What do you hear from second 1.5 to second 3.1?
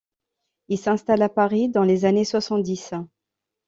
dans les années soixante-dix.